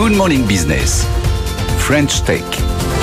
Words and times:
Good 0.00 0.16
Morning 0.16 0.46
Business. 0.46 1.04
French 1.84 2.22
Tech. 2.22 2.99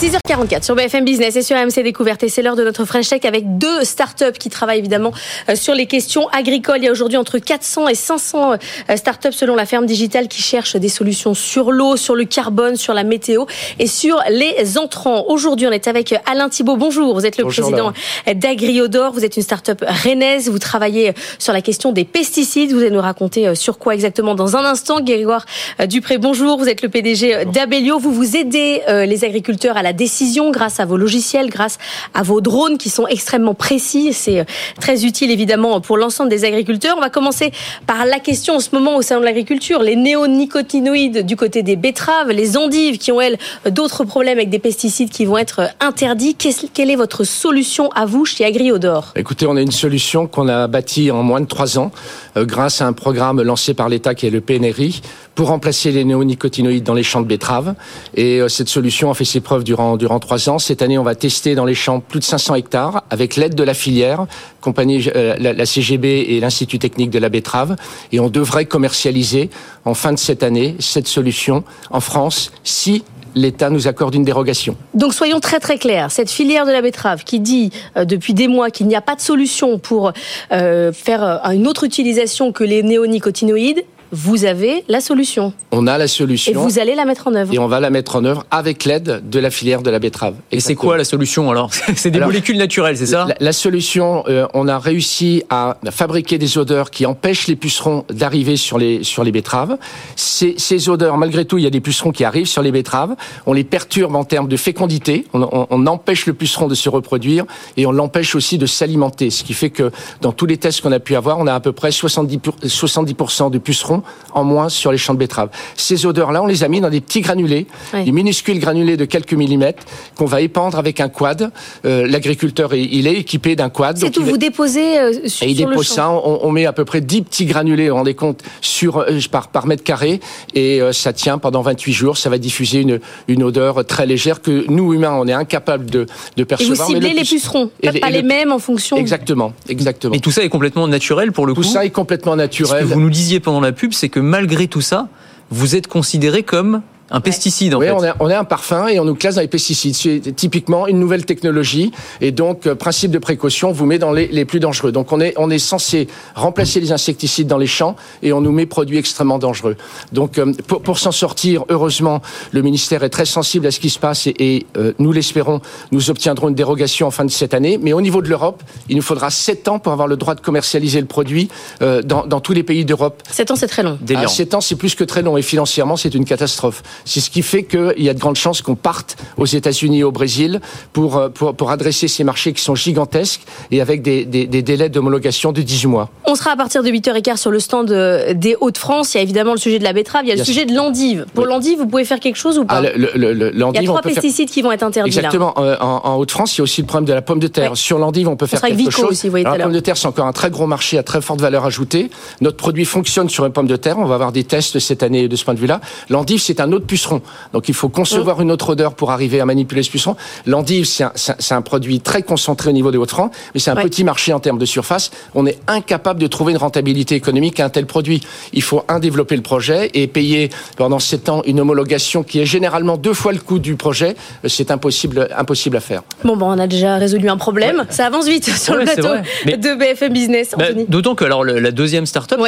6h44 0.00 0.62
sur 0.62 0.76
BFM 0.76 1.04
Business 1.04 1.34
et 1.34 1.42
sur 1.42 1.56
AMC 1.56 1.82
Découverte. 1.82 2.22
Et 2.22 2.28
c'est 2.28 2.40
l'heure 2.40 2.54
de 2.54 2.62
notre 2.62 2.84
French 2.84 3.08
Tech 3.08 3.24
avec 3.24 3.58
deux 3.58 3.82
startups 3.82 4.38
qui 4.38 4.48
travaillent 4.48 4.78
évidemment 4.78 5.12
euh, 5.48 5.56
sur 5.56 5.74
les 5.74 5.86
questions 5.86 6.28
agricoles. 6.28 6.78
Il 6.78 6.84
y 6.84 6.88
a 6.88 6.92
aujourd'hui 6.92 7.16
entre 7.16 7.38
400 7.38 7.88
et 7.88 7.96
500 7.96 8.52
euh, 8.52 8.96
startups 8.96 9.32
selon 9.32 9.56
la 9.56 9.66
ferme 9.66 9.86
digitale 9.86 10.28
qui 10.28 10.40
cherchent 10.40 10.76
des 10.76 10.88
solutions 10.88 11.34
sur 11.34 11.72
l'eau, 11.72 11.96
sur 11.96 12.14
le 12.14 12.26
carbone, 12.26 12.76
sur 12.76 12.94
la 12.94 13.02
météo 13.02 13.46
et 13.80 13.88
sur 13.88 14.22
les 14.30 14.78
entrants. 14.78 15.24
Aujourd'hui, 15.26 15.66
on 15.66 15.72
est 15.72 15.88
avec 15.88 16.14
Alain 16.30 16.48
Thibault. 16.48 16.76
Bonjour. 16.76 17.14
Vous 17.14 17.26
êtes 17.26 17.36
le 17.36 17.46
président 17.46 17.92
d'Agriodor. 18.32 19.12
Vous 19.12 19.24
êtes 19.24 19.36
une 19.36 19.42
startup 19.42 19.84
rennaise. 20.04 20.48
Vous 20.48 20.60
travaillez 20.60 21.12
sur 21.40 21.52
la 21.52 21.60
question 21.60 21.90
des 21.90 22.04
pesticides. 22.04 22.72
Vous 22.72 22.78
allez 22.78 22.92
nous 22.92 23.00
raconter 23.00 23.48
euh, 23.48 23.56
sur 23.56 23.78
quoi 23.78 23.94
exactement 23.94 24.36
dans 24.36 24.56
un 24.56 24.64
instant. 24.64 25.00
Grégoire 25.00 25.44
Dupré, 25.88 26.18
bonjour. 26.18 26.56
Vous 26.56 26.68
êtes 26.68 26.82
le 26.82 26.88
PDG 26.88 27.46
d'Abelio. 27.46 27.98
Vous 27.98 28.12
vous 28.12 28.36
aidez 28.36 28.82
les 28.88 29.24
agriculteurs 29.24 29.76
à 29.76 29.82
la 29.82 29.87
décision 29.92 30.50
grâce 30.50 30.80
à 30.80 30.84
vos 30.84 30.96
logiciels, 30.96 31.50
grâce 31.50 31.78
à 32.14 32.22
vos 32.22 32.40
drones 32.40 32.78
qui 32.78 32.90
sont 32.90 33.06
extrêmement 33.06 33.54
précis. 33.54 34.12
C'est 34.12 34.40
euh, 34.40 34.44
très 34.80 35.04
utile 35.04 35.30
évidemment 35.30 35.80
pour 35.80 35.96
l'ensemble 35.96 36.30
des 36.30 36.44
agriculteurs. 36.44 36.94
On 36.96 37.00
va 37.00 37.10
commencer 37.10 37.52
par 37.86 38.04
la 38.04 38.20
question 38.20 38.56
en 38.56 38.60
ce 38.60 38.70
moment 38.72 38.96
au 38.96 39.02
salon 39.02 39.20
de 39.20 39.26
l'agriculture. 39.26 39.82
Les 39.82 39.96
néonicotinoïdes 39.96 41.24
du 41.26 41.36
côté 41.36 41.62
des 41.62 41.76
betteraves, 41.76 42.30
les 42.30 42.56
endives 42.56 42.98
qui 42.98 43.12
ont 43.12 43.20
elles 43.20 43.38
d'autres 43.70 44.04
problèmes 44.04 44.38
avec 44.38 44.50
des 44.50 44.58
pesticides 44.58 45.10
qui 45.10 45.24
vont 45.24 45.38
être 45.38 45.70
interdits. 45.80 46.34
Quelle 46.34 46.90
est 46.90 46.96
votre 46.96 47.24
solution 47.24 47.90
à 47.90 48.06
vous 48.06 48.24
chez 48.24 48.44
Agriodor? 48.44 49.12
Écoutez, 49.16 49.46
on 49.46 49.56
a 49.56 49.62
une 49.62 49.70
solution 49.70 50.26
qu'on 50.26 50.48
a 50.48 50.66
bâtie 50.66 51.10
en 51.10 51.22
moins 51.22 51.40
de 51.40 51.46
trois 51.46 51.78
ans 51.78 51.92
euh, 52.36 52.44
grâce 52.44 52.80
à 52.80 52.86
un 52.86 52.92
programme 52.92 53.42
lancé 53.42 53.74
par 53.74 53.88
l'État 53.88 54.14
qui 54.14 54.26
est 54.26 54.30
le 54.30 54.40
PNRI 54.40 55.00
pour 55.34 55.48
remplacer 55.48 55.92
les 55.92 56.04
néonicotinoïdes 56.04 56.82
dans 56.82 56.94
les 56.94 57.04
champs 57.04 57.20
de 57.20 57.26
betteraves. 57.26 57.74
Et 58.14 58.40
euh, 58.40 58.48
cette 58.48 58.68
solution 58.68 59.10
a 59.10 59.14
fait 59.14 59.24
ses 59.24 59.40
preuves 59.40 59.62
durant, 59.62 59.77
durant 59.98 60.18
trois 60.18 60.48
ans. 60.48 60.58
Cette 60.58 60.82
année, 60.82 60.98
on 60.98 61.04
va 61.04 61.14
tester 61.14 61.54
dans 61.54 61.64
les 61.64 61.74
champs 61.74 62.00
plus 62.00 62.20
de 62.20 62.24
500 62.24 62.56
hectares 62.56 63.04
avec 63.10 63.36
l'aide 63.36 63.54
de 63.54 63.62
la 63.62 63.74
filière, 63.74 64.26
compagnie, 64.60 65.08
euh, 65.14 65.36
la, 65.38 65.66
CGB 65.66 66.26
et 66.28 66.40
l'Institut 66.40 66.78
technique 66.78 67.10
de 67.10 67.18
la 67.18 67.28
betterave. 67.28 67.76
Et 68.12 68.20
on 68.20 68.28
devrait 68.28 68.66
commercialiser 68.66 69.50
en 69.84 69.94
fin 69.94 70.12
de 70.12 70.18
cette 70.18 70.42
année 70.42 70.76
cette 70.80 71.06
solution 71.06 71.64
en 71.90 72.00
France 72.00 72.50
si 72.64 73.04
l'État 73.34 73.70
nous 73.70 73.86
accorde 73.86 74.14
une 74.14 74.24
dérogation. 74.24 74.76
Donc 74.94 75.14
soyons 75.14 75.38
très 75.38 75.60
très 75.60 75.78
clairs, 75.78 76.10
cette 76.10 76.30
filière 76.30 76.66
de 76.66 76.72
la 76.72 76.82
betterave 76.82 77.22
qui 77.22 77.38
dit 77.38 77.70
euh, 77.96 78.04
depuis 78.04 78.34
des 78.34 78.48
mois 78.48 78.70
qu'il 78.70 78.88
n'y 78.88 78.96
a 78.96 79.00
pas 79.00 79.14
de 79.14 79.20
solution 79.20 79.78
pour 79.78 80.12
faire 80.50 81.40
une 81.52 81.66
autre 81.68 81.84
utilisation 81.84 82.52
que 82.52 82.64
les 82.64 82.82
néonicotinoïdes, 82.82 83.84
vous 84.12 84.44
avez 84.44 84.84
la 84.88 85.00
solution. 85.00 85.52
On 85.70 85.86
a 85.86 85.98
la 85.98 86.08
solution. 86.08 86.52
Et 86.52 86.54
vous 86.54 86.78
allez 86.78 86.94
la 86.94 87.04
mettre 87.04 87.28
en 87.28 87.34
œuvre. 87.34 87.52
Et 87.52 87.58
on 87.58 87.68
va 87.68 87.80
la 87.80 87.90
mettre 87.90 88.16
en 88.16 88.24
œuvre 88.24 88.44
avec 88.50 88.84
l'aide 88.84 89.22
de 89.28 89.38
la 89.38 89.50
filière 89.50 89.82
de 89.82 89.90
la 89.90 89.98
betterave. 89.98 90.34
Et 90.50 90.60
c'est 90.60 90.74
quoi 90.74 90.96
la 90.96 91.04
solution 91.04 91.50
alors? 91.50 91.70
C'est 91.96 92.10
des 92.10 92.20
molécules 92.20 92.56
naturelles, 92.56 92.96
c'est 92.96 93.06
ça? 93.06 93.26
la, 93.38 93.52
solution, 93.52 94.24
euh, 94.28 94.46
on 94.54 94.68
a 94.68 94.78
réussi 94.78 95.42
à 95.50 95.76
fabriquer 95.90 96.38
des 96.38 96.58
odeurs 96.58 96.90
qui 96.90 97.06
empêchent 97.06 97.48
les 97.48 97.56
pucerons 97.56 98.04
d'arriver 98.10 98.56
sur 98.56 98.78
les, 98.78 99.02
sur 99.02 99.24
les 99.24 99.32
betteraves. 99.32 99.76
Ces, 100.16 100.54
ces, 100.56 100.88
odeurs, 100.88 101.16
malgré 101.18 101.44
tout, 101.44 101.58
il 101.58 101.64
y 101.64 101.66
a 101.66 101.70
des 101.70 101.80
pucerons 101.80 102.12
qui 102.12 102.24
arrivent 102.24 102.46
sur 102.46 102.62
les 102.62 102.72
betteraves. 102.72 103.16
On 103.46 103.52
les 103.52 103.64
perturbe 103.64 104.14
en 104.14 104.24
termes 104.24 104.48
de 104.48 104.56
fécondité. 104.56 105.26
On, 105.32 105.66
on, 105.70 105.86
empêche 105.86 106.26
le 106.26 106.34
puceron 106.34 106.68
de 106.68 106.74
se 106.74 106.88
reproduire 106.88 107.44
et 107.76 107.86
on 107.86 107.92
l'empêche 107.92 108.34
aussi 108.34 108.58
de 108.58 108.66
s'alimenter. 108.66 109.30
Ce 109.30 109.42
qui 109.42 109.54
fait 109.54 109.70
que 109.70 109.90
dans 110.20 110.32
tous 110.32 110.46
les 110.46 110.56
tests 110.56 110.82
qu'on 110.82 110.92
a 110.92 111.00
pu 111.00 111.14
avoir, 111.14 111.38
on 111.38 111.46
a 111.46 111.54
à 111.54 111.60
peu 111.60 111.72
près 111.72 111.90
70%, 111.90 112.68
70 112.68 113.14
de 113.50 113.58
pucerons 113.58 113.97
en 114.32 114.44
moins 114.44 114.68
sur 114.68 114.92
les 114.92 114.98
champs 114.98 115.14
de 115.14 115.18
betteraves. 115.18 115.50
Ces 115.76 116.06
odeurs-là, 116.06 116.42
on 116.42 116.46
les 116.46 116.64
a 116.64 116.68
mis 116.68 116.80
dans 116.80 116.90
des 116.90 117.00
petits 117.00 117.20
granulés, 117.20 117.66
des 117.92 118.12
minuscules 118.12 118.58
granulés 118.58 118.96
de 118.96 119.04
quelques 119.04 119.34
millimètres 119.34 119.84
qu'on 120.16 120.26
va 120.26 120.40
épandre 120.40 120.78
avec 120.78 121.00
un 121.00 121.08
quad. 121.08 121.50
Euh, 121.84 122.06
l'agriculteur, 122.06 122.74
il 122.74 123.06
est 123.06 123.14
équipé 123.14 123.56
d'un 123.56 123.68
quad. 123.68 123.98
C'est 123.98 124.10
tout, 124.10 124.24
vous 124.24 124.38
déposez 124.38 124.98
euh, 124.98 125.12
sur, 125.26 125.46
et 125.46 125.50
il 125.50 125.56
dépose 125.56 125.88
ça, 125.88 126.10
on, 126.10 126.50
met 126.50 126.66
à 126.66 126.72
peu 126.72 126.84
près 126.84 127.00
10 127.00 127.22
petits 127.22 127.46
granulés, 127.46 127.88
vous 127.88 127.96
rendez 127.96 128.14
compte, 128.14 128.42
sur, 128.60 128.98
euh, 128.98 129.18
par, 129.30 129.48
par 129.48 129.66
mètre 129.66 129.84
carré, 129.84 130.20
et 130.54 130.80
ça 130.92 131.12
tient 131.12 131.38
pendant 131.38 131.62
28 131.62 131.92
jours. 131.92 132.16
Ça 132.16 132.30
va 132.30 132.38
diffuser 132.38 132.80
une, 132.80 133.00
une 133.28 133.42
odeur 133.42 133.84
très 133.84 134.06
légère 134.06 134.42
que 134.42 134.64
nous, 134.68 134.94
humains, 134.94 135.16
on 135.18 135.26
est 135.26 135.32
incapables 135.32 135.90
de, 135.90 136.06
de 136.36 136.44
percevoir. 136.44 136.90
Et 136.90 136.94
vous 136.94 137.00
ciblez 137.00 137.14
les 137.14 137.24
pucerons, 137.24 137.70
pas 138.00 138.10
les 138.10 138.22
mêmes 138.22 138.52
en 138.52 138.58
fonction. 138.58 138.96
Exactement, 138.96 139.52
exactement. 139.68 140.14
Et 140.14 140.20
tout 140.20 140.30
ça 140.30 140.42
est 140.42 140.48
complètement 140.48 140.88
naturel 140.88 141.32
pour 141.32 141.46
le 141.46 141.54
coup. 141.54 141.62
Tout 141.62 141.68
ça 141.68 141.84
est 141.84 141.90
complètement 141.90 142.36
naturel. 142.36 142.84
Ce 142.84 142.88
que 142.88 142.94
vous 142.94 143.00
nous 143.00 143.10
disiez 143.10 143.40
pendant 143.40 143.60
la 143.60 143.72
pub, 143.72 143.87
c'est 143.92 144.08
que 144.08 144.20
malgré 144.20 144.68
tout 144.68 144.80
ça, 144.80 145.08
vous 145.50 145.76
êtes 145.76 145.86
considéré 145.86 146.42
comme 146.42 146.82
un 147.10 147.20
pesticide, 147.20 147.74
en 147.74 147.78
oui, 147.78 147.88
on 147.90 148.04
est, 148.04 148.12
on 148.20 148.28
est 148.28 148.34
un 148.34 148.44
parfum 148.44 148.86
et 148.86 149.00
on 149.00 149.04
nous 149.04 149.14
classe 149.14 149.36
dans 149.36 149.40
les 149.40 149.48
pesticides. 149.48 149.94
C'est 149.94 150.36
typiquement 150.36 150.86
une 150.86 150.98
nouvelle 150.98 151.24
technologie 151.24 151.90
et 152.20 152.32
donc 152.32 152.66
euh, 152.66 152.74
principe 152.74 153.10
de 153.10 153.18
précaution 153.18 153.72
vous 153.72 153.86
met 153.86 153.98
dans 153.98 154.12
les, 154.12 154.28
les, 154.28 154.44
plus 154.44 154.60
dangereux. 154.60 154.92
Donc 154.92 155.10
on 155.12 155.20
est 155.20 155.32
on 155.36 155.50
est 155.50 155.58
censé 155.58 156.08
remplacer 156.34 156.80
les 156.80 156.92
insecticides 156.92 157.46
dans 157.46 157.56
les 157.56 157.66
champs 157.66 157.96
et 158.22 158.32
on 158.32 158.42
nous 158.42 158.52
met 158.52 158.66
produits 158.66 158.98
extrêmement 158.98 159.38
dangereux. 159.38 159.76
Donc 160.12 160.38
euh, 160.38 160.52
pour, 160.66 160.82
pour 160.82 160.98
s'en 160.98 161.12
sortir, 161.12 161.64
heureusement, 161.70 162.20
le 162.52 162.60
ministère 162.60 163.02
est 163.02 163.08
très 163.08 163.24
sensible 163.24 163.66
à 163.66 163.70
ce 163.70 163.80
qui 163.80 163.90
se 163.90 163.98
passe 163.98 164.26
et, 164.26 164.34
et 164.38 164.66
euh, 164.76 164.92
nous 164.98 165.12
l'espérons, 165.12 165.62
nous 165.92 166.10
obtiendrons 166.10 166.48
une 166.48 166.54
dérogation 166.54 167.06
en 167.06 167.10
fin 167.10 167.24
de 167.24 167.30
cette 167.30 167.54
année. 167.54 167.78
Mais 167.80 167.94
au 167.94 168.02
niveau 168.02 168.20
de 168.20 168.28
l'Europe, 168.28 168.62
il 168.90 168.96
nous 168.96 169.02
faudra 169.02 169.30
sept 169.30 169.68
ans 169.68 169.78
pour 169.78 169.92
avoir 169.92 170.08
le 170.08 170.16
droit 170.16 170.34
de 170.34 170.40
commercialiser 170.40 171.00
le 171.00 171.06
produit 171.06 171.48
dans, 171.80 172.26
dans 172.26 172.40
tous 172.40 172.52
les 172.52 172.62
pays 172.62 172.84
d'Europe. 172.84 173.22
Sept 173.30 173.50
ans, 173.50 173.56
c'est 173.56 173.66
très 173.66 173.82
long. 173.82 173.98
Ah, 174.14 174.26
sept 174.28 174.54
ans, 174.54 174.60
c'est 174.60 174.76
plus 174.76 174.94
que 174.94 175.04
très 175.04 175.22
long 175.22 175.36
et 175.36 175.42
financièrement, 175.42 175.96
c'est 175.96 176.14
une 176.14 176.24
catastrophe. 176.24 176.82
C'est 177.04 177.20
ce 177.20 177.30
qui 177.30 177.42
fait 177.42 177.64
qu'il 177.64 177.94
y 177.98 178.08
a 178.08 178.14
de 178.14 178.18
grandes 178.18 178.36
chances 178.36 178.62
qu'on 178.62 178.74
parte 178.74 179.16
aux 179.36 179.46
États-Unis 179.46 180.00
et 180.00 180.04
au 180.04 180.12
Brésil 180.12 180.60
pour, 180.92 181.16
euh, 181.16 181.28
pour, 181.28 181.54
pour, 181.54 181.70
adresser 181.70 182.08
ces 182.08 182.24
marchés 182.24 182.52
qui 182.52 182.62
sont 182.62 182.74
gigantesques 182.74 183.42
et 183.70 183.80
avec 183.80 184.02
des, 184.02 184.24
des, 184.24 184.46
des 184.46 184.62
délais 184.62 184.88
d'homologation 184.88 185.52
de 185.52 185.62
18 185.62 185.86
mois. 185.88 186.10
On 186.26 186.34
sera 186.34 186.52
à 186.52 186.56
partir 186.56 186.82
de 186.82 186.88
8h15 186.88 187.36
sur 187.36 187.50
le 187.50 187.60
stand 187.60 187.90
euh, 187.90 188.34
des 188.34 188.56
Hauts-de-France. 188.60 189.14
Il 189.14 189.18
y 189.18 189.20
a 189.20 189.22
évidemment 189.22 189.52
le 189.52 189.58
sujet 189.58 189.78
de 189.78 189.84
la 189.84 189.92
betterave, 189.92 190.22
il 190.24 190.28
y 190.28 190.32
a 190.32 190.36
le 190.36 190.44
sujet 190.44 190.64
de 190.64 190.74
l'endive. 190.74 191.26
Pour 191.34 191.46
l'endive, 191.46 191.78
vous 191.78 191.86
pouvez 191.86 192.04
faire 192.04 192.20
quelque 192.20 192.36
chose 192.36 192.58
ou 192.58 192.64
pas 192.64 192.76
ah, 192.76 192.80
le, 192.82 193.10
le, 193.14 193.52
Il 193.54 193.58
y 193.58 193.78
a 193.78 193.82
trois 193.82 194.02
pesticides 194.02 194.50
qui 194.50 194.62
vont 194.62 194.72
être 194.72 194.82
interdits. 194.82 195.16
Exactement. 195.16 195.54
Là. 195.56 195.62
Euh, 195.62 195.76
en, 195.80 196.00
en 196.04 196.16
Hauts-de-France, 196.16 196.56
il 196.56 196.58
y 196.58 196.62
a 196.62 196.64
aussi 196.64 196.80
le 196.80 196.86
problème 196.86 197.06
de 197.06 197.12
la 197.12 197.22
pomme 197.22 197.40
de 197.40 197.48
terre. 197.48 197.76
Sur 197.76 197.98
l'endive, 197.98 198.28
on 198.28 198.36
peut 198.36 198.46
faire 198.46 198.60
quelque 198.60 198.90
chose. 198.90 199.10
Aussi, 199.10 199.26
vous 199.26 199.32
voyez 199.32 199.44
la 199.44 199.58
pomme 199.58 199.72
de 199.72 199.80
terre, 199.80 199.96
c'est 199.96 200.08
encore 200.08 200.26
un 200.26 200.32
très 200.32 200.50
gros 200.50 200.66
marché 200.66 200.98
à 200.98 201.02
très 201.02 201.20
forte 201.20 201.40
valeur 201.40 201.64
ajoutée. 201.64 202.10
Notre 202.40 202.56
produit 202.56 202.84
fonctionne 202.84 203.28
sur 203.28 203.44
une 203.44 203.52
pomme 203.52 203.66
de 203.66 203.76
terre. 203.76 203.98
On 203.98 204.04
va 204.04 204.14
avoir 204.14 204.32
des 204.32 204.44
tests 204.44 204.78
cette 204.78 205.02
année 205.02 205.28
de 205.28 205.36
ce 205.36 205.44
point 205.44 205.54
de 205.54 205.60
vue-là. 205.60 205.80
L'endive, 206.08 206.40
c'est 206.40 206.60
un 206.60 206.72
autre 206.72 206.86
puceron. 206.88 207.22
Donc 207.52 207.68
il 207.68 207.74
faut 207.74 207.88
concevoir 207.88 208.40
une 208.40 208.50
autre 208.50 208.70
odeur 208.70 208.94
pour 208.94 209.12
arriver 209.12 209.40
à 209.40 209.44
manipuler 209.44 209.84
ce 209.84 209.90
puceron. 209.90 210.16
L'endive, 210.46 210.84
c'est 210.84 211.04
un, 211.04 211.12
un, 211.50 211.62
produit 211.62 212.00
très 212.00 212.22
concentré 212.22 212.70
au 212.70 212.72
niveau 212.72 212.90
des 212.90 212.98
Hauts-de-France, 212.98 213.30
mais 213.54 213.60
c'est 213.60 213.70
un 213.70 213.76
petit 213.76 214.02
marché 214.02 214.32
en 214.32 214.40
termes 214.40 214.58
de 214.58 214.64
surface. 214.64 215.10
On 215.36 215.46
est 215.46 215.58
incapable 215.68 216.20
de 216.20 216.26
trouver 216.26 216.52
une 216.52 216.58
rentabilité 216.58 217.14
économique 217.14 217.60
à 217.60 217.66
un 217.66 217.68
tel 217.68 217.86
produit. 217.86 218.22
Il 218.52 218.62
faut 218.62 218.82
un 218.88 218.98
développer 218.98 219.36
le 219.36 219.42
projet 219.42 219.90
et 219.94 220.06
payer 220.08 220.50
pendant 220.76 220.98
sept 220.98 221.28
ans 221.28 221.42
une 221.46 221.60
homologation 221.60 222.22
qui 222.22 222.40
est 222.40 222.46
généralement 222.46 222.96
deux 222.96 223.14
fois 223.14 223.32
le 223.32 223.38
coût 223.38 223.58
du 223.58 223.76
projet. 223.76 224.16
C'est 224.46 224.70
impossible, 224.70 225.28
impossible 225.36 225.76
à 225.76 225.80
faire. 225.80 226.02
Bon, 226.24 226.36
bon, 226.36 226.46
on 226.46 226.58
a 226.58 226.66
déjà 226.66 226.96
résolu 226.96 227.28
un 227.28 227.36
problème. 227.36 227.86
Ça 227.90 228.06
avance 228.06 228.26
vite 228.26 228.44
sur 228.56 228.74
le 228.74 228.84
plateau 228.84 229.14
de 229.46 229.78
BFM 229.78 230.12
Business. 230.12 230.54
Bah, 230.56 230.66
d'autant 230.88 231.14
que 231.14 231.24
alors 231.24 231.44
la 231.44 231.70
deuxième 231.70 232.06
startup 232.06 232.38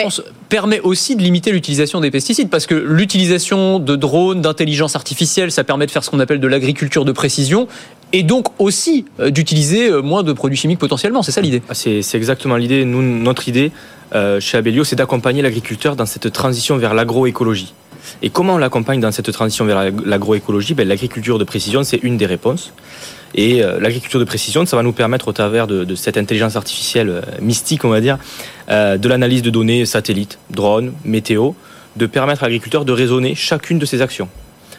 permet 0.50 0.80
aussi 0.80 1.16
de 1.16 1.22
limiter 1.22 1.52
l'utilisation 1.52 2.00
des 2.00 2.10
pesticides 2.10 2.50
parce 2.50 2.66
que 2.66 2.74
l'utilisation 2.74 3.78
de 3.78 3.96
drones, 3.96 4.42
d'intelligence 4.42 4.96
artificielle, 4.96 5.50
ça 5.50 5.64
permet 5.64 5.86
de 5.86 5.90
faire 5.90 6.04
ce 6.04 6.10
qu'on 6.10 6.20
appelle 6.20 6.40
de 6.40 6.46
l'agriculture 6.46 7.06
de 7.06 7.12
précision 7.12 7.68
et 8.12 8.22
donc 8.22 8.48
aussi 8.58 9.06
euh, 9.20 9.30
d'utiliser 9.30 9.88
euh, 9.88 10.02
moins 10.02 10.22
de 10.22 10.32
produits 10.34 10.58
chimiques 10.58 10.80
potentiellement. 10.80 11.22
C'est 11.22 11.32
ça 11.32 11.40
l'idée 11.40 11.62
ah, 11.70 11.74
C'est 11.74 12.14
exactement 12.14 12.56
l'idée. 12.56 12.84
Notre 12.84 13.48
idée 13.48 13.72
euh, 14.14 14.40
chez 14.40 14.58
Abelio, 14.58 14.84
c'est 14.84 14.96
d'accompagner 14.96 15.40
l'agriculteur 15.40 15.96
dans 15.96 16.06
cette 16.06 16.30
transition 16.32 16.76
vers 16.76 16.92
l'agroécologie. 16.92 17.72
Et 18.22 18.30
comment 18.30 18.54
on 18.54 18.58
l'accompagne 18.58 19.00
dans 19.00 19.12
cette 19.12 19.30
transition 19.30 19.64
vers 19.64 19.90
l'agroécologie? 20.04 20.74
Ben, 20.74 20.86
L'agriculture 20.88 21.38
de 21.38 21.44
précision, 21.44 21.84
c'est 21.84 22.02
une 22.02 22.16
des 22.16 22.26
réponses. 22.26 22.72
Et 23.34 23.62
l'agriculture 23.80 24.18
de 24.18 24.24
précision, 24.24 24.66
ça 24.66 24.76
va 24.76 24.82
nous 24.82 24.92
permettre, 24.92 25.28
au 25.28 25.32
travers 25.32 25.66
de, 25.66 25.84
de 25.84 25.94
cette 25.94 26.16
intelligence 26.16 26.56
artificielle 26.56 27.22
mystique, 27.40 27.84
on 27.84 27.88
va 27.88 28.00
dire, 28.00 28.18
de 28.68 29.08
l'analyse 29.08 29.42
de 29.42 29.50
données 29.50 29.86
satellites, 29.86 30.38
drones, 30.50 30.92
météo, 31.04 31.52
de 31.96 32.06
permettre 32.06 32.42
à 32.42 32.46
l'agriculteur 32.46 32.84
de 32.84 32.92
raisonner 32.92 33.34
chacune 33.34 33.78
de 33.78 33.86
ses 33.86 34.02
actions. 34.02 34.28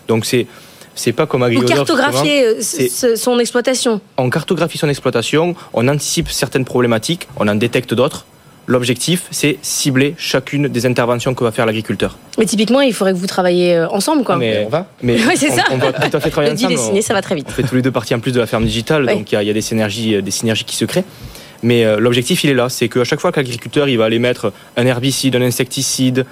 Donc 0.07 0.25
c'est 0.25 0.47
c'est 0.93 1.13
pas 1.13 1.25
comme 1.25 1.47
Vous 1.53 1.61
cartographiez 1.63 2.45
euh, 2.45 3.15
son 3.15 3.39
exploitation. 3.39 4.01
On 4.17 4.29
cartographie 4.29 4.77
son 4.77 4.89
exploitation, 4.89 5.55
on 5.73 5.87
anticipe 5.87 6.29
certaines 6.29 6.65
problématiques, 6.65 7.27
on 7.37 7.47
en 7.47 7.55
détecte 7.55 7.93
d'autres. 7.93 8.25
L'objectif, 8.67 9.23
c'est 9.31 9.57
cibler 9.61 10.13
chacune 10.17 10.67
des 10.67 10.85
interventions 10.85 11.33
que 11.33 11.43
va 11.43 11.51
faire 11.51 11.65
l'agriculteur. 11.65 12.17
Mais 12.37 12.45
typiquement, 12.45 12.81
il 12.81 12.93
faudrait 12.93 13.13
que 13.13 13.17
vous 13.17 13.27
travailliez 13.27 13.73
euh, 13.73 13.89
ensemble, 13.89 14.23
quoi. 14.23 14.37
Mais 14.37 14.63
on 14.65 14.69
va. 14.69 14.87
Mais 15.01 15.17
c'est 15.35 15.49
ça. 15.49 15.63
On 15.71 15.77
va 15.77 15.91
tout 15.91 16.15
à 16.15 16.19
fait 16.19 16.29
travailler 16.29 16.53
ensemble. 16.53 16.73
Dessiner, 16.73 17.01
ça 17.01 17.13
va 17.13 17.21
très 17.21 17.35
vite. 17.35 17.47
On 17.49 17.53
fait 17.53 17.63
tous 17.63 17.75
les 17.75 17.81
deux 17.81 17.91
partie 17.91 18.13
en 18.13 18.19
plus 18.19 18.31
de 18.31 18.39
la 18.39 18.45
ferme 18.45 18.65
digitale, 18.65 19.07
donc 19.07 19.31
il 19.31 19.41
y, 19.41 19.49
a 19.49 19.53
des 19.53 19.61
synergies, 19.61 20.15
euh, 20.15 20.21
des 20.21 20.31
synergies 20.31 20.65
qui 20.65 20.75
se 20.75 20.85
créent. 20.85 21.05
Mais 21.63 21.85
l'objectif, 21.99 22.43
il 22.43 22.49
est 22.49 22.55
là, 22.55 22.69
c'est 22.69 22.89
qu'à 22.89 23.03
chaque 23.03 23.19
fois 23.19 23.31
que 23.31 23.39
l'agriculteur, 23.39 23.87
il 23.87 23.95
va 23.95 24.05
aller 24.05 24.17
mettre 24.17 24.51
un 24.77 24.85
herbicide, 24.87 25.35
un 25.35 25.43
insecticide, 25.43 26.25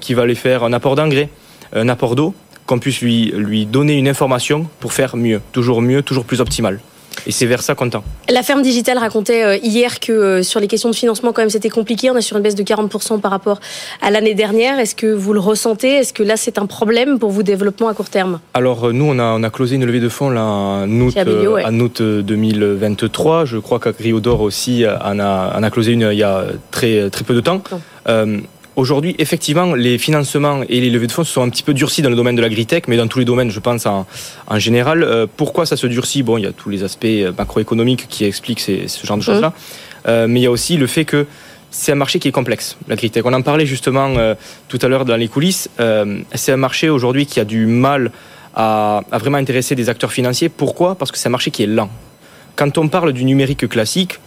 qui 0.00 0.12
va 0.12 0.22
aller 0.22 0.34
faire 0.34 0.64
un 0.64 0.72
apport 0.72 0.96
d'engrais, 0.96 1.28
un 1.72 1.88
apport 1.88 2.16
d'eau, 2.16 2.34
qu'on 2.66 2.80
puisse 2.80 3.00
lui, 3.00 3.32
lui 3.36 3.64
donner 3.64 3.94
une 3.94 4.08
information 4.08 4.66
pour 4.80 4.92
faire 4.92 5.16
mieux, 5.16 5.40
toujours 5.52 5.82
mieux, 5.82 6.02
toujours 6.02 6.24
plus 6.24 6.40
optimal. 6.40 6.80
Et 7.26 7.32
c'est 7.32 7.46
vers 7.46 7.62
ça 7.62 7.74
qu'on 7.74 7.90
tend. 7.90 8.04
La 8.28 8.42
ferme 8.42 8.62
digitale 8.62 8.98
racontait 8.98 9.44
euh, 9.44 9.56
hier 9.56 10.00
que 10.00 10.12
euh, 10.12 10.42
sur 10.42 10.60
les 10.60 10.66
questions 10.66 10.90
de 10.90 10.94
financement, 10.94 11.32
quand 11.32 11.42
même, 11.42 11.50
c'était 11.50 11.68
compliqué. 11.68 12.10
On 12.10 12.16
est 12.16 12.22
sur 12.22 12.36
une 12.36 12.42
baisse 12.42 12.54
de 12.54 12.62
40% 12.62 13.20
par 13.20 13.30
rapport 13.30 13.60
à 14.00 14.10
l'année 14.10 14.34
dernière. 14.34 14.78
Est-ce 14.78 14.94
que 14.94 15.06
vous 15.06 15.32
le 15.32 15.40
ressentez? 15.40 15.96
Est-ce 15.96 16.12
que 16.12 16.22
là, 16.22 16.36
c'est 16.36 16.58
un 16.58 16.66
problème 16.66 17.18
pour 17.18 17.30
vous, 17.30 17.42
développement 17.42 17.88
à 17.88 17.94
court 17.94 18.08
terme? 18.08 18.40
Alors, 18.54 18.88
euh, 18.88 18.92
nous, 18.92 19.04
on 19.04 19.18
a, 19.18 19.24
on 19.24 19.42
a 19.42 19.50
closé 19.50 19.76
une 19.76 19.84
levée 19.84 20.00
de 20.00 20.08
fonds 20.08 20.30
là, 20.30 20.44
en, 20.44 21.00
août, 21.00 21.16
Abellio, 21.16 21.54
ouais. 21.54 21.64
en 21.64 21.78
août 21.80 22.02
2023. 22.02 23.44
Je 23.44 23.58
crois 23.58 23.78
qu'Agriodor 23.78 24.40
aussi 24.40 24.84
en 24.86 25.18
a, 25.18 25.56
en 25.56 25.62
a 25.62 25.70
closé 25.70 25.92
une 25.92 26.08
il 26.12 26.18
y 26.18 26.22
a 26.22 26.44
très, 26.70 27.10
très 27.10 27.24
peu 27.24 27.34
de 27.34 27.40
temps. 27.40 27.62
Euh, 28.08 28.38
Aujourd'hui, 28.74 29.14
effectivement, 29.18 29.74
les 29.74 29.98
financements 29.98 30.62
et 30.66 30.80
les 30.80 30.88
levées 30.88 31.06
de 31.06 31.12
fonds 31.12 31.24
se 31.24 31.32
sont 31.32 31.42
un 31.42 31.50
petit 31.50 31.62
peu 31.62 31.74
durcis 31.74 32.00
dans 32.00 32.08
le 32.08 32.16
domaine 32.16 32.36
de 32.36 32.40
l'agritech, 32.40 32.88
mais 32.88 32.96
dans 32.96 33.06
tous 33.06 33.18
les 33.18 33.26
domaines, 33.26 33.50
je 33.50 33.60
pense 33.60 33.84
en, 33.84 34.06
en 34.46 34.58
général. 34.58 35.02
Euh, 35.02 35.26
pourquoi 35.36 35.66
ça 35.66 35.76
se 35.76 35.86
durcit? 35.86 36.22
Bon, 36.22 36.38
il 36.38 36.44
y 36.44 36.46
a 36.46 36.52
tous 36.52 36.70
les 36.70 36.82
aspects 36.82 37.04
euh, 37.04 37.32
macroéconomiques 37.36 38.06
qui 38.08 38.24
expliquent 38.24 38.60
ces, 38.60 38.88
ce 38.88 39.06
genre 39.06 39.18
de 39.18 39.22
choses-là, 39.22 39.50
mmh. 39.50 39.52
euh, 40.08 40.26
mais 40.26 40.40
il 40.40 40.42
y 40.44 40.46
a 40.46 40.50
aussi 40.50 40.78
le 40.78 40.86
fait 40.86 41.04
que 41.04 41.26
c'est 41.70 41.92
un 41.92 41.96
marché 41.96 42.18
qui 42.18 42.28
est 42.28 42.32
complexe, 42.32 42.78
l'agritech. 42.88 43.26
On 43.26 43.32
en 43.34 43.42
parlait 43.42 43.66
justement 43.66 44.08
euh, 44.16 44.34
tout 44.68 44.78
à 44.80 44.88
l'heure 44.88 45.04
dans 45.04 45.16
les 45.16 45.28
coulisses. 45.28 45.68
C'est 46.34 46.52
un 46.52 46.56
marché 46.56 46.88
aujourd'hui 46.88 47.26
qui 47.26 47.40
a 47.40 47.44
du 47.44 47.66
mal 47.66 48.10
à, 48.54 49.02
à 49.10 49.18
vraiment 49.18 49.38
intéresser 49.38 49.74
des 49.74 49.88
acteurs 49.88 50.12
financiers. 50.12 50.48
Pourquoi? 50.48 50.94
Parce 50.94 51.12
que 51.12 51.18
c'est 51.18 51.28
un 51.28 51.30
marché 51.30 51.50
qui 51.50 51.62
est 51.62 51.66
lent. 51.66 51.90
Quand 52.56 52.76
on 52.78 52.88
parle 52.88 53.12
du 53.12 53.24
numérique 53.24 53.68
classique, 53.68 54.18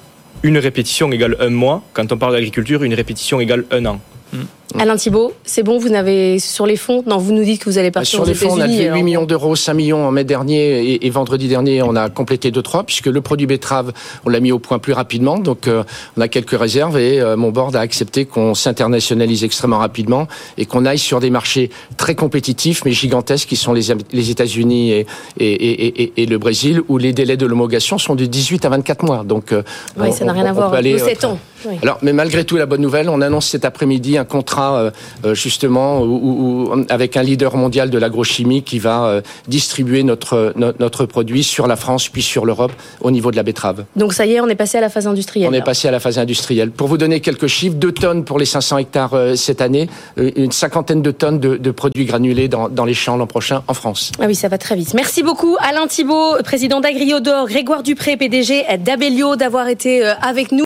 une 0.43 0.57
répétition 0.57 1.11
égale 1.11 1.35
un 1.39 1.49
mois. 1.49 1.83
Quand 1.93 2.11
on 2.11 2.17
parle 2.17 2.33
d'agriculture, 2.33 2.83
une 2.83 2.93
répétition 2.93 3.39
égale 3.39 3.65
un 3.71 3.85
an. 3.85 4.01
Mmh. 4.31 4.64
Alain 4.79 4.95
Thibault, 4.95 5.33
c'est 5.43 5.63
bon, 5.63 5.77
vous 5.77 5.89
n'avez 5.89 6.39
sur 6.39 6.65
les 6.65 6.75
fonds 6.75 7.03
Non, 7.05 7.17
vous 7.17 7.31
nous 7.31 7.43
dites 7.43 7.63
que 7.63 7.69
vous 7.69 7.77
allez 7.77 7.91
partir 7.91 8.17
Sur 8.19 8.25
les 8.25 8.33
fonds, 8.33 8.51
on 8.51 8.59
a 8.59 8.67
levé 8.67 8.89
8 8.89 9.03
millions 9.03 9.25
d'euros, 9.25 9.55
5 9.55 9.73
millions 9.73 10.05
en 10.05 10.11
mai 10.11 10.23
dernier 10.23 10.91
et, 10.91 11.05
et, 11.05 11.09
vendredi 11.09 11.47
dernier, 11.47 11.81
on 11.81 11.95
a 11.95 12.09
complété 12.09 12.51
2-3 12.51 12.85
puisque 12.85 13.07
le 13.07 13.21
produit 13.21 13.47
betterave, 13.47 13.93
on 14.25 14.29
l'a 14.29 14.39
mis 14.39 14.51
au 14.51 14.59
point 14.59 14.79
plus 14.79 14.93
rapidement. 14.93 15.37
Donc, 15.39 15.67
euh, 15.67 15.83
on 16.17 16.21
a 16.21 16.27
quelques 16.27 16.57
réserves 16.57 16.97
et 16.97 17.19
euh, 17.19 17.35
mon 17.35 17.51
board 17.51 17.75
a 17.75 17.79
accepté 17.79 18.25
qu'on 18.25 18.53
s'internationalise 18.53 19.43
extrêmement 19.43 19.79
rapidement 19.79 20.27
et 20.57 20.65
qu'on 20.65 20.85
aille 20.85 20.99
sur 20.99 21.19
des 21.19 21.29
marchés 21.29 21.69
très 21.97 22.15
compétitifs 22.15 22.83
mais 22.85 22.91
gigantesques 22.91 23.49
qui 23.49 23.55
sont 23.55 23.73
les, 23.73 23.87
les 24.11 24.29
États-Unis 24.29 24.91
et, 24.91 25.05
et, 25.37 26.21
et, 26.21 26.25
le 26.25 26.37
Brésil 26.37 26.81
où 26.87 26.97
les 26.97 27.13
délais 27.13 27.37
de 27.37 27.45
l'homologation 27.45 27.97
sont 27.97 28.15
de 28.15 28.25
18 28.25 28.65
à 28.65 28.69
24 28.69 29.03
mois. 29.03 29.23
Donc, 29.23 29.51
euh, 29.51 29.63
oui, 29.97 30.07
on, 30.09 30.11
ça 30.11 30.25
n'a 30.25 30.33
rien 30.33 30.45
on, 30.45 30.49
à 30.49 30.53
voir. 30.53 30.73
Aller, 30.73 30.97
7 30.97 31.25
ans. 31.25 31.39
Oui. 31.65 31.75
Alors, 31.81 31.97
mais 32.01 32.13
malgré 32.13 32.43
tout, 32.43 32.57
la 32.57 32.65
bonne 32.65 32.81
nouvelle, 32.81 33.09
on 33.09 33.21
annonce 33.21 33.47
cet 33.47 33.65
après-midi 33.65 34.17
un 34.17 34.25
contrat 34.25 34.64
euh, 34.73 35.33
justement 35.33 36.01
où, 36.01 36.69
où, 36.73 36.85
avec 36.89 37.17
un 37.17 37.23
leader 37.23 37.55
mondial 37.55 37.89
de 37.89 37.97
l'agrochimie 37.97 38.63
qui 38.63 38.79
va 38.79 39.05
euh, 39.05 39.21
distribuer 39.47 40.03
notre, 40.03 40.53
notre, 40.55 40.79
notre 40.79 41.05
produit 41.05 41.43
sur 41.43 41.67
la 41.67 41.75
France 41.75 42.09
puis 42.09 42.21
sur 42.21 42.45
l'Europe 42.45 42.71
au 43.01 43.11
niveau 43.11 43.31
de 43.31 43.35
la 43.35 43.43
betterave. 43.43 43.85
Donc 43.95 44.13
ça 44.13 44.25
y 44.25 44.33
est, 44.33 44.41
on 44.41 44.47
est 44.47 44.55
passé 44.55 44.77
à 44.77 44.81
la 44.81 44.89
phase 44.89 45.07
industrielle. 45.07 45.49
On 45.49 45.53
est 45.53 45.61
passé 45.61 45.87
à 45.87 45.91
la 45.91 45.99
phase 45.99 46.17
industrielle. 46.17 46.71
Pour 46.71 46.87
vous 46.87 46.97
donner 46.97 47.19
quelques 47.19 47.47
chiffres, 47.47 47.75
2 47.75 47.91
tonnes 47.91 48.23
pour 48.23 48.39
les 48.39 48.45
500 48.45 48.77
hectares 48.79 49.13
euh, 49.13 49.35
cette 49.35 49.61
année, 49.61 49.89
une 50.17 50.51
cinquantaine 50.51 51.01
de 51.01 51.11
tonnes 51.11 51.39
de, 51.39 51.57
de 51.57 51.71
produits 51.71 52.05
granulés 52.05 52.47
dans, 52.47 52.69
dans 52.69 52.85
les 52.85 52.93
champs 52.93 53.17
l'an 53.17 53.27
prochain 53.27 53.63
en 53.67 53.73
France. 53.73 54.11
Ah 54.19 54.25
oui, 54.27 54.35
ça 54.35 54.47
va 54.47 54.57
très 54.57 54.75
vite. 54.75 54.93
Merci 54.93 55.23
beaucoup 55.23 55.57
Alain 55.59 55.87
Thibault, 55.87 56.37
président 56.43 56.79
d'Agriodor, 56.79 57.47
Grégoire 57.47 57.83
Dupré, 57.83 58.17
PDG 58.17 58.65
d'Abellio, 58.79 59.35
d'avoir 59.35 59.67
été 59.67 60.03
avec 60.03 60.51
nous. 60.51 60.55